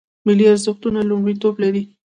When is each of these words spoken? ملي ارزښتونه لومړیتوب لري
ملي 0.25 0.45
ارزښتونه 0.53 0.99
لومړیتوب 1.09 1.55
لري 1.63 1.83